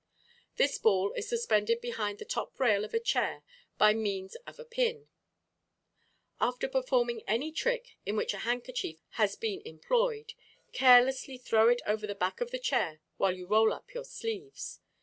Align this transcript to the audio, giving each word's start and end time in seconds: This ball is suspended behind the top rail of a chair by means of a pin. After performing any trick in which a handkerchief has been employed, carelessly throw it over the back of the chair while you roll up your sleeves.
This 0.55 0.79
ball 0.79 1.13
is 1.13 1.29
suspended 1.29 1.79
behind 1.79 2.17
the 2.17 2.25
top 2.25 2.59
rail 2.59 2.83
of 2.83 2.95
a 2.95 2.99
chair 2.99 3.43
by 3.77 3.93
means 3.93 4.33
of 4.47 4.57
a 4.57 4.65
pin. 4.65 5.09
After 6.39 6.67
performing 6.67 7.21
any 7.27 7.51
trick 7.51 7.97
in 8.03 8.15
which 8.15 8.33
a 8.33 8.39
handkerchief 8.39 9.03
has 9.21 9.35
been 9.35 9.61
employed, 9.63 10.33
carelessly 10.71 11.37
throw 11.37 11.69
it 11.69 11.83
over 11.85 12.07
the 12.07 12.15
back 12.15 12.41
of 12.41 12.49
the 12.49 12.57
chair 12.57 12.99
while 13.17 13.33
you 13.37 13.45
roll 13.45 13.71
up 13.71 13.93
your 13.93 14.03
sleeves. 14.05 14.79